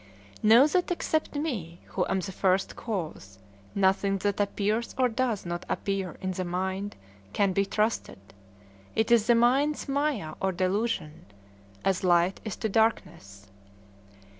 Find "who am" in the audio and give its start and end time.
1.89-2.21